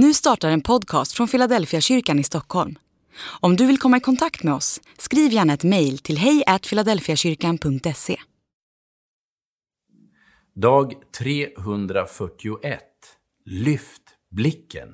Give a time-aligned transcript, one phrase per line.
[0.00, 2.78] Nu startar en podcast från Philadelphia kyrkan i Stockholm.
[3.40, 8.16] Om du vill komma i kontakt med oss, skriv gärna ett mejl till hejfiladelfiakyrkan.se.
[10.54, 12.80] Dag 341.
[13.44, 14.88] Lyft blicken.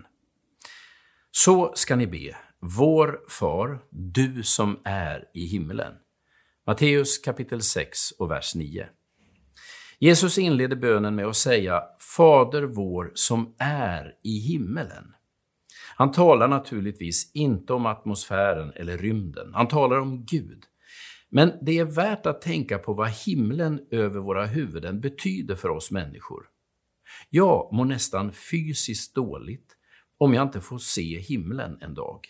[1.31, 2.37] Så ska ni be.
[2.61, 5.93] Vår far, du som är i himmelen.
[6.67, 8.87] Matteus kapitel 6 och vers 9.
[9.99, 11.83] Jesus inleder bönen med att säga
[12.17, 15.05] Fader vår som är i himmelen.
[15.97, 19.55] Han talar naturligtvis inte om atmosfären eller rymden.
[19.55, 20.65] Han talar om Gud.
[21.29, 25.91] Men det är värt att tänka på vad himlen över våra huvuden betyder för oss
[25.91, 26.47] människor.
[27.31, 29.77] Jag mår nästan fysiskt dåligt
[30.19, 32.21] om jag inte får se himlen en dag.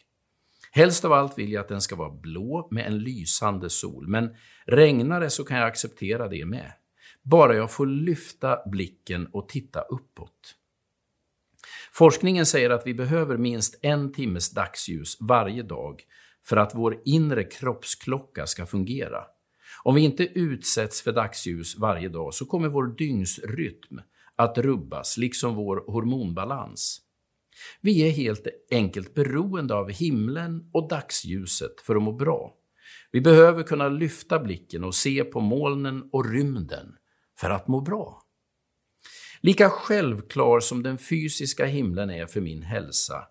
[0.72, 4.36] Helst av allt vill jag att den ska vara blå med en lysande sol, men
[4.66, 6.72] regnar det så kan jag acceptera det med.
[7.24, 10.54] Bara jag får lyfta blicken och titta uppåt.
[11.92, 16.02] Forskningen säger att vi behöver minst en timmes dagsljus varje dag
[16.46, 19.24] för att vår inre kroppsklocka ska fungera.
[19.82, 24.00] Om vi inte utsätts för dagsljus varje dag så kommer vår dygnsrytm
[24.36, 27.00] att rubbas, liksom vår hormonbalans.
[27.80, 32.54] Vi är helt enkelt beroende av himlen och dagsljuset för att må bra.
[33.12, 36.96] Vi behöver kunna lyfta blicken och se på molnen och rymden
[37.38, 38.22] för att må bra.
[39.40, 43.24] Lika självklar som den fysiska himlen är för min hälsa,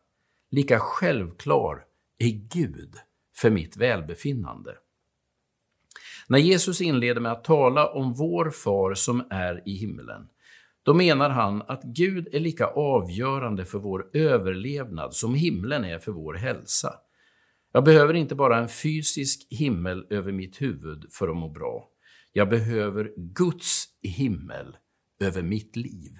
[0.51, 1.85] lika självklar
[2.17, 2.95] är Gud
[3.35, 4.75] för mitt välbefinnande.
[6.27, 10.27] När Jesus inleder med att tala om vår far som är i himlen,
[10.83, 16.11] då menar han att Gud är lika avgörande för vår överlevnad som himlen är för
[16.11, 16.93] vår hälsa.
[17.71, 21.89] Jag behöver inte bara en fysisk himmel över mitt huvud för att må bra.
[22.35, 24.77] Jag behöver Guds himmel
[25.21, 26.17] över mitt liv.